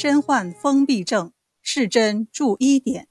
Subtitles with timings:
[0.00, 3.08] 身患封闭症，是真注一点。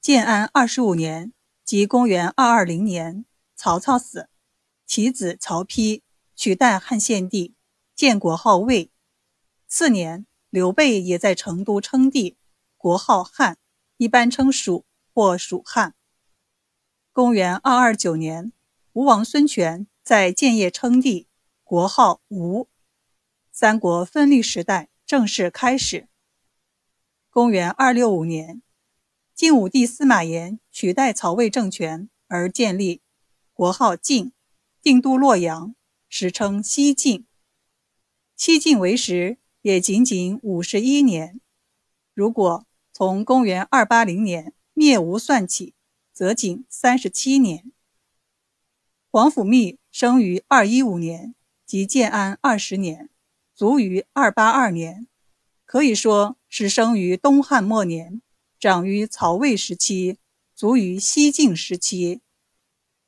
[0.00, 4.30] 建安二十五年，即公元二二零年，曹操死，
[4.86, 6.00] 其子曹丕
[6.34, 7.54] 取代汉献帝，
[7.94, 8.90] 建国号魏。
[9.66, 12.38] 次年，刘备也在成都称帝，
[12.78, 13.58] 国号汉，
[13.98, 15.94] 一般称蜀或蜀汉。
[17.12, 18.52] 公元二二九年，
[18.94, 21.28] 吴王孙权在建业称帝，
[21.62, 22.70] 国号吴。
[23.52, 26.08] 三国分立时代正式开始。
[27.28, 28.62] 公元二六五年，
[29.34, 33.02] 晋武帝司马炎取代曹魏政权而建立，
[33.52, 34.32] 国号晋，
[34.80, 35.74] 定都洛阳，
[36.08, 37.26] 史称西晋。
[38.36, 41.40] 西晋为时也仅仅五十一年。
[42.14, 45.74] 如果从公元二八零年灭吴算起，
[46.12, 47.72] 则仅三十七年。
[49.10, 51.34] 皇甫谧生于二一五年，
[51.66, 53.10] 即建安二十年。
[53.54, 55.06] 卒于二八二年，
[55.64, 58.20] 可以说是生于东汉末年，
[58.58, 60.18] 长于曹魏时期，
[60.56, 62.20] 卒于西晋时期。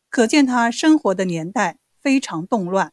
[0.09, 2.93] 可见他生活的年代非常动乱，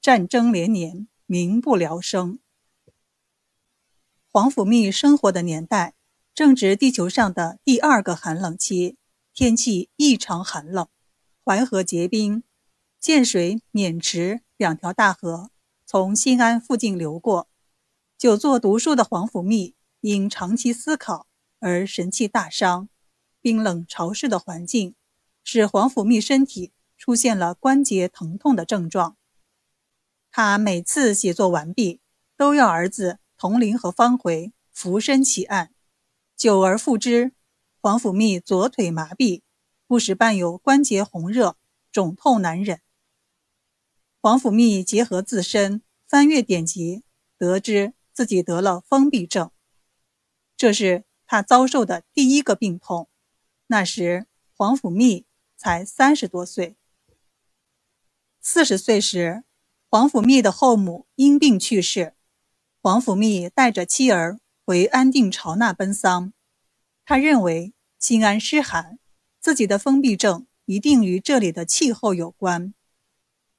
[0.00, 2.38] 战争连年，民不聊生。
[4.30, 5.94] 皇甫谧生活的年代
[6.32, 8.96] 正值地球上的第二个寒冷期，
[9.34, 10.86] 天气异常寒冷，
[11.44, 12.44] 淮河结冰，
[13.00, 15.50] 建水、渑池两条大河。
[15.92, 17.50] 从新安附近流过，
[18.16, 21.26] 久坐读书的皇甫谧因长期思考
[21.58, 22.88] 而神气大伤。
[23.42, 24.94] 冰冷潮湿的环境
[25.44, 29.18] 使皇甫谧身体出现了关节疼痛的症状。
[30.30, 32.00] 他每次写作完毕，
[32.38, 35.74] 都要儿子佟林和方回扶身起案。
[36.34, 37.32] 久而复之，
[37.82, 39.42] 皇甫谧左腿麻痹，
[39.86, 41.58] 不时伴有关节红热、
[41.92, 42.80] 肿痛难忍。
[44.24, 47.02] 皇甫谧结合自身翻阅典籍，
[47.36, 49.50] 得知自己得了封闭症，
[50.56, 53.08] 这是他遭受的第一个病痛。
[53.66, 55.24] 那时皇甫谧
[55.56, 56.76] 才三十多岁。
[58.40, 59.42] 四十岁时，
[59.88, 62.14] 皇甫谧的后母因病去世，
[62.80, 66.32] 皇甫谧带着妻儿回安定朝那奔丧。
[67.04, 69.00] 他认为新安湿寒，
[69.40, 72.72] 自己的封闭症一定与这里的气候有关。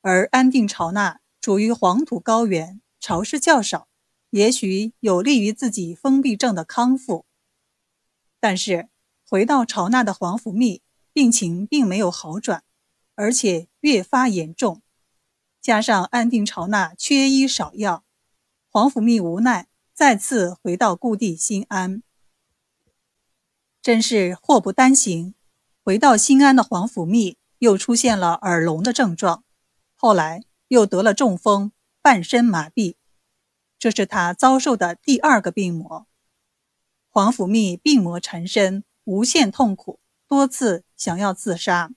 [0.04, 3.88] 而安定朝那处于黄土高原，潮湿较少，
[4.32, 7.26] 也许有利于自己封闭症的康复。
[8.42, 8.90] 但是
[9.26, 10.82] 回到朝那的皇甫谧
[11.14, 12.64] 病情并没有好转，
[13.16, 14.82] 而且越发严重。
[15.62, 18.04] 加上安定朝那缺医少药，
[18.70, 22.04] 皇甫谧无奈再次回到故地新安。
[23.82, 25.34] 真是祸不单行，
[25.82, 29.43] 回到新安的皇甫谧又出现了耳聋的症状。
[30.04, 31.72] 后来又得了中风，
[32.02, 32.96] 半身麻痹，
[33.80, 36.08] 这是他遭受的第二个病魔。
[37.08, 41.92] 皇甫谧病魔缠身，无限痛苦，多次想要自杀。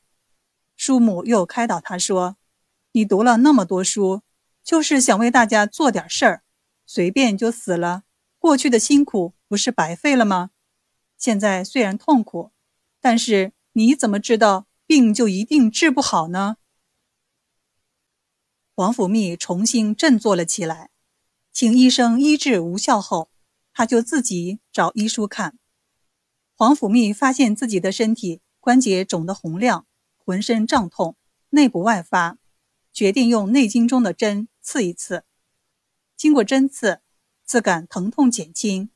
[0.76, 2.36] 叔母又开导他说
[2.94, 4.22] ：“你读了那么多书，
[4.62, 6.42] 就是想为大家做点事儿，
[6.86, 8.04] 随便就死了，
[8.38, 10.50] 过去的辛苦不是白费了吗？
[11.18, 12.52] 现在虽然痛苦，
[13.00, 16.58] 但是你怎么知道病就一定治不好呢？”
[18.78, 20.90] 皇甫谧重新振作了起来，
[21.50, 23.30] 请医生医治无效后，
[23.72, 25.58] 他就自己找医书看。
[26.54, 29.86] 皇甫谧发现自己的身体关节肿得红亮，
[30.18, 31.16] 浑身胀痛，
[31.48, 32.36] 内部外发，
[32.92, 35.24] 决定用《内经》中的针刺一刺。
[36.14, 37.00] 经过针刺，
[37.46, 38.90] 自感疼痛减轻。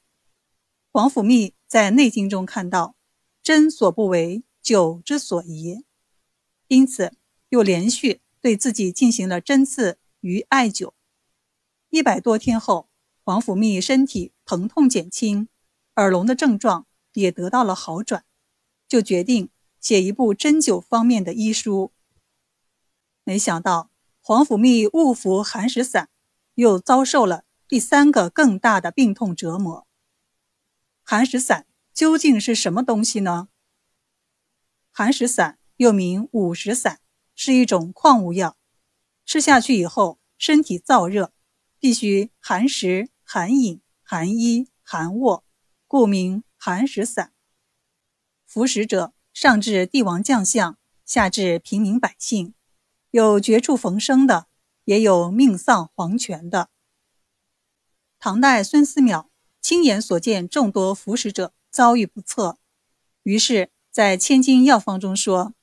[0.92, 2.96] 皇甫谧在《内经》中看到
[3.42, 5.86] “针所不为，灸之所宜”，
[6.68, 7.14] 因此
[7.48, 8.20] 又连续。
[8.40, 10.94] 对自己进行了针刺与艾灸，
[11.90, 12.88] 一百多天后，
[13.22, 15.48] 皇甫谧身体疼痛减轻，
[15.96, 18.24] 耳聋的症状也得到了好转，
[18.88, 21.92] 就决定写一部针灸方面的医书。
[23.24, 23.90] 没想到
[24.20, 26.08] 皇甫谧误服寒食散，
[26.54, 29.86] 又遭受了第三个更大的病痛折磨。
[31.02, 33.48] 寒食散究竟是什么东西呢？
[34.90, 37.00] 寒食散又名五石散。
[37.42, 38.54] 是一种矿物药，
[39.24, 41.32] 吃下去以后身体燥热，
[41.78, 45.42] 必须寒食、寒饮、寒衣、寒卧，
[45.86, 47.32] 故名寒食散。
[48.44, 50.76] 服食者上至帝王将相，
[51.06, 52.52] 下至平民百姓，
[53.10, 54.46] 有绝处逢生的，
[54.84, 56.68] 也有命丧黄泉的。
[58.18, 59.28] 唐代孙思邈
[59.62, 62.58] 亲眼所见众多服食者遭遇不测，
[63.22, 65.54] 于是，在《千金药方》中说：“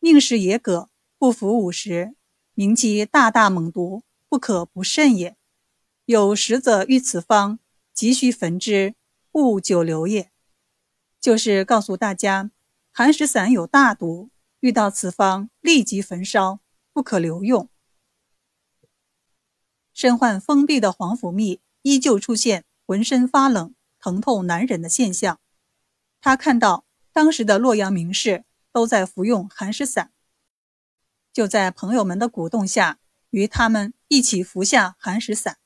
[0.00, 0.88] 宁食野葛。”
[1.20, 2.14] 不服五十，
[2.54, 5.36] 名其大大猛毒，不可不慎也。
[6.06, 7.58] 有食者遇此方，
[7.92, 8.94] 急需焚之，
[9.32, 10.30] 勿久留也。
[11.20, 12.50] 就是告诉大家，
[12.90, 14.30] 寒食散有大毒，
[14.60, 16.60] 遇到此方立即焚烧，
[16.94, 17.68] 不可留用。
[19.92, 25.38] 身患风痹的皇甫谧依旧出现浑身发冷、疼痛难忍的现象。
[26.22, 30.10] 他看到当时的洛阳名士都在服用寒食散，
[31.32, 32.98] 就在朋友们的鼓动下，
[33.30, 35.58] 与他们一起服下寒食散，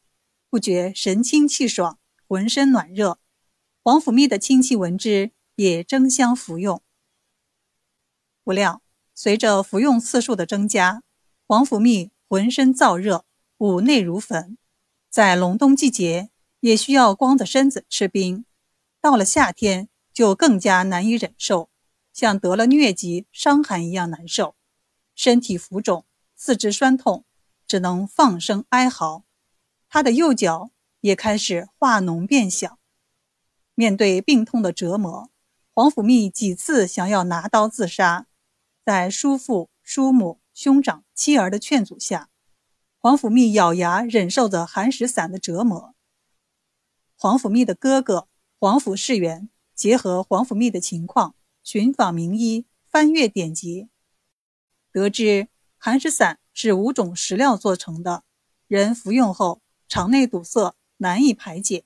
[0.50, 3.18] 不觉神清气爽，浑身暖热。
[3.84, 6.82] 王甫谧的亲戚闻之，也争相服用。
[8.42, 8.82] 不料，
[9.14, 11.02] 随着服用次数的增加，
[11.46, 13.24] 王甫谧浑身燥热。
[13.58, 14.58] 五内如焚，
[15.08, 16.30] 在隆冬季节
[16.60, 18.44] 也需要光着身子吃冰，
[19.00, 21.70] 到了夏天就更加难以忍受，
[22.12, 24.56] 像得了疟疾伤寒一样难受，
[25.14, 27.24] 身体浮肿，四肢酸痛，
[27.66, 29.24] 只能放声哀嚎。
[29.88, 30.70] 他的右脚
[31.00, 32.78] 也开始化脓变小。
[33.74, 35.30] 面对病痛的折磨，
[35.72, 38.26] 皇甫谧几次想要拿刀自杀，
[38.84, 42.30] 在叔父、叔母、兄长、妻儿的劝阻下。
[42.98, 45.94] 皇甫谧咬牙忍受着寒食散的折磨。
[47.16, 48.28] 皇甫谧的哥哥
[48.58, 53.88] 皇甫士元结合皇甫谧的情况，寻访名医，翻阅典籍，
[54.94, 58.22] 得知寒食散是五种食料做成的，
[58.68, 61.84] 人服用后肠内堵塞，难以排解。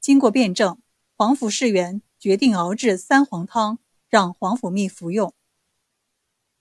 [0.00, 0.80] 经过辩证，
[1.14, 5.34] 皇甫士元决定熬制三黄汤，让皇甫谧服用。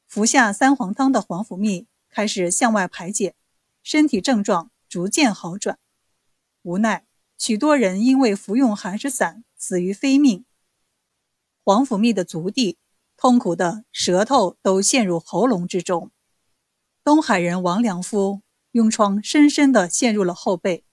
[0.09, 3.33] 服下三黄汤的皇甫谧开始向外排解。
[3.81, 5.79] 身体症状逐渐好转，
[6.63, 7.07] 无奈
[7.37, 10.43] 许多人因为服用寒食散死于非命。
[11.63, 12.77] 皇甫谧的族弟
[13.21, 16.09] 痛苦的舌头都陷入喉咙之中。
[17.03, 18.41] 东海人王良夫
[18.71, 20.83] 痈疮深深的陷入了后背。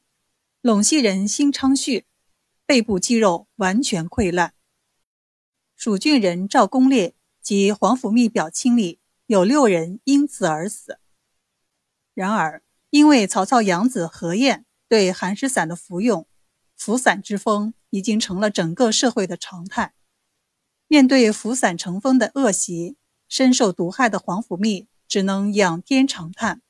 [0.60, 2.04] 陇西人辛昌绪
[2.66, 4.52] 背部肌肉完全溃烂。
[5.74, 10.98] 蜀郡人赵公烈及皇甫谧表亲里有六人因此而死。
[12.12, 12.62] 然而。
[12.90, 16.26] 因为曹操养子何晏对寒食散的服用，
[16.74, 19.92] 服散之风已经成了整个社会的常态。
[20.88, 22.96] 面对服散成风的恶习，
[23.28, 26.62] 深受毒害的皇甫谧只能仰天长叹。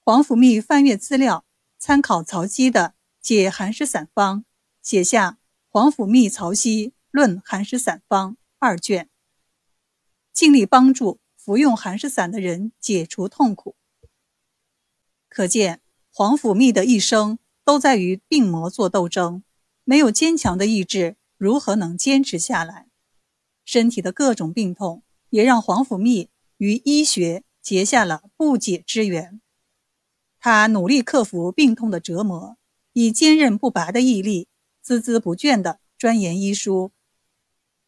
[0.00, 1.46] 皇甫谧翻阅资料，
[1.78, 2.88] 参考曹溪的
[3.22, 4.40] 《解寒食散方》，
[4.82, 5.30] 写下
[5.70, 9.08] 《皇甫谧曹溪论寒食散方》二卷，
[10.30, 13.74] 尽力帮助服用寒食散的人解除痛苦。
[15.30, 15.80] 可见，
[16.12, 19.42] 皇甫谧的一生都在与病魔做斗争，
[19.84, 22.88] 没有坚强的意志，如何能坚持下来？
[23.64, 26.28] 身体的各种病痛也让皇甫谧
[26.58, 29.40] 与医学结下了不解之缘。
[30.38, 32.56] 他努力克服病痛的折磨，
[32.92, 34.48] 以坚韧不拔的毅力，
[34.84, 36.92] 孜孜不倦地钻研医书。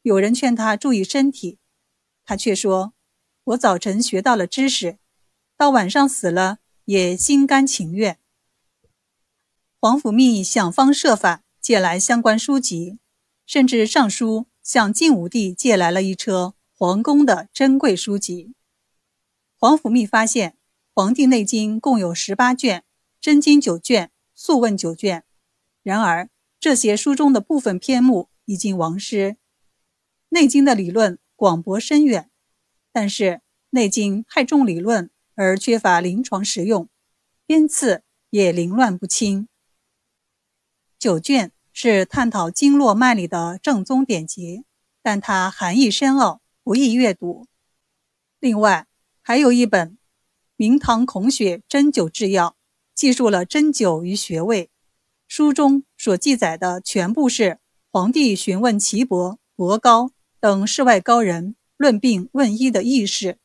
[0.03, 1.59] 有人劝他注意身体，
[2.25, 2.95] 他却说
[3.45, 4.99] ：“我早晨学到了知识，
[5.57, 8.21] 到晚上死了。”也心甘情愿。
[9.81, 13.01] 皇甫谧想方设法借来相关书籍，
[13.45, 18.53] 甚至上书向晋武帝借来了一车皇宫的珍贵书籍。
[19.57, 20.51] 皇甫谧发现，
[20.93, 22.81] 《黄帝内经》共有十八卷，
[23.21, 25.23] 《真经》九卷，《素问》九卷，
[25.85, 29.35] 然而这些书中的部分篇目已经亡失。
[30.31, 32.29] 《内经》的理论广博深远，
[32.91, 33.25] 但是
[33.71, 35.09] 《内经》太重理论。
[35.37, 36.89] 而缺乏临床实用，
[37.47, 39.49] 编次也凌乱不清。
[40.99, 44.65] 九卷是探讨经络脉理的正宗典籍，
[45.03, 47.47] 但它含义深奥，不易阅读。
[48.41, 48.87] 另外，
[49.21, 49.91] 还有一本
[50.57, 52.49] 《明堂孔雪针灸治要》，
[52.95, 54.71] 记述了针灸与穴位。
[55.29, 57.59] 书中所记载的全部是
[57.93, 63.37] 皇帝询问岐伯、伯高等世外高人论病问医的轶事。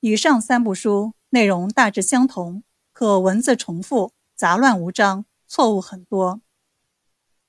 [0.00, 6.42] 以上三部书内容大致相同，可文字重复、杂乱无章、错误很多。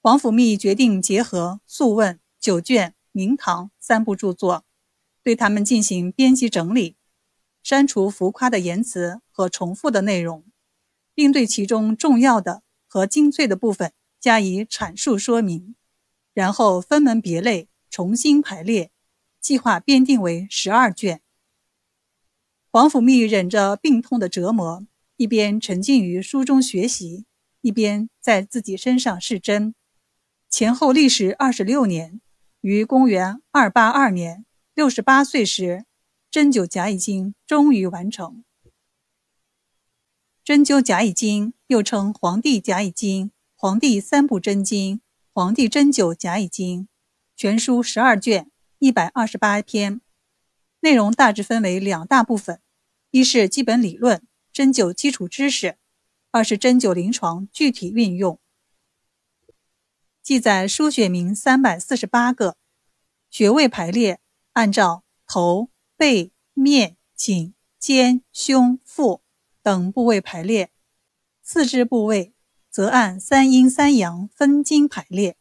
[0.08, 4.64] 皇甫谧决定结合《素问》九卷、《明堂》三部著作，
[5.22, 6.96] 对他们进行编辑整理，
[7.62, 10.46] 删除浮夸的言辞和重复的内容，
[11.14, 15.76] 并对其中重要的和精粹的部分加以阐述说明，
[16.34, 18.92] 然后分门别类，重新排列，
[19.42, 21.20] 计划编定为十二卷。
[22.72, 24.88] 皇甫谧忍着病痛的折磨，
[25.18, 27.26] 一边沉浸于书中学习，
[27.60, 29.76] 一边在自己身上试针。
[30.50, 32.22] 前后历时二十六年，
[32.62, 35.86] 于公元二八二年，六十八岁时，
[36.32, 38.46] 针灸甲乙经终于完成。
[40.46, 44.96] 针灸甲乙经又称黄帝甲乙经，黄帝三部真经》
[45.34, 46.84] 《黄帝针灸甲乙经》，
[47.36, 48.50] 全书十二卷，
[48.80, 50.00] 一百二十八篇，
[50.80, 52.62] 内容大致分为两大部分：
[53.12, 55.74] 一是基本理论，针灸基础知识；
[56.32, 58.40] 二是针灸临床具体运用。
[60.28, 62.58] 记载输血名三百四十八个，
[63.30, 64.20] 穴位排列
[64.52, 69.22] 按照头、背、面、颈、肩、胸、腹
[69.64, 70.70] 等部位排列，
[71.42, 72.34] 四肢部位。
[72.70, 75.38] 则按三阴三阳分经排列，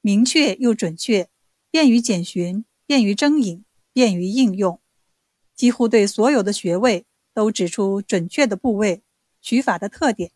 [0.00, 1.30] 明确又准确，
[1.70, 4.80] 便于检寻，便于征引，便于应用。
[5.54, 9.04] 几乎对所有的穴位都指出准确的部位、
[9.40, 10.32] 取法的特点、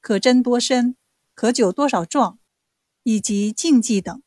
[0.00, 0.96] 可针多深、
[1.34, 2.38] 可灸多少壮，
[3.02, 4.22] 以及禁忌等。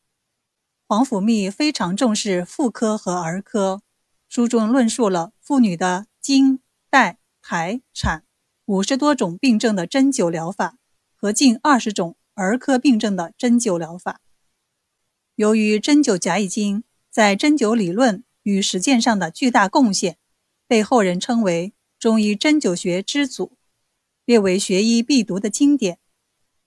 [0.86, 3.82] 黄甫谧非常重视妇科和儿科，
[4.28, 8.24] 书中论述了妇女的经、带、排、产
[8.66, 10.78] 五十多种病症的针灸疗法。
[11.18, 14.20] 和近二十种儿科病症的针灸疗法。
[15.34, 20.18] 由于针灸甲乙经在针灸理论与实践上的巨大贡献，
[20.68, 23.56] 被后人称为中医针灸学之祖，
[24.26, 25.98] 列为学医必读的经典。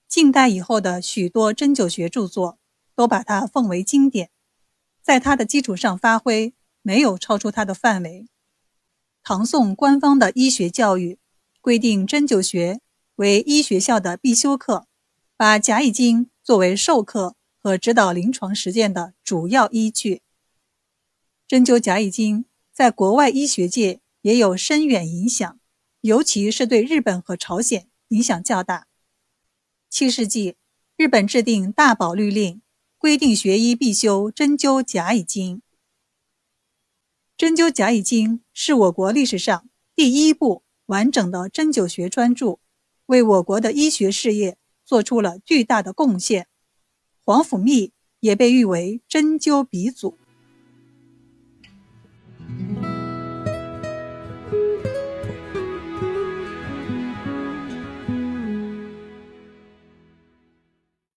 [0.10, 2.58] 近代以后的许多针灸学著作
[2.96, 4.32] 都把它奉为经典，
[5.01, 8.28] 在它的基础上发挥，没有超出它的范围。
[9.24, 11.20] 唐宋官方的医学教育
[11.62, 12.82] 规定针灸学。
[13.16, 14.88] 为医学校的必修课，
[15.36, 20.22] 把甲乙经作为授课和指导临床实践的主要依据。
[21.46, 25.60] 针灸甲乙经在国外医学界也有深远影响，
[26.00, 28.88] 尤其是对日本和朝鲜影响较大。
[29.89, 30.55] 七世纪，
[30.96, 32.62] 日本制定大宝律令，
[33.00, 35.63] 规定学医必修针灸甲乙经。
[37.36, 42.60] 针灸甲乙经是我国历史上第一部完整的针灸学专著。
[43.08, 46.48] 为我国的医学事业做出了巨大的贡献，
[47.25, 50.19] 黄甫谧也被誉为针灸鼻祖。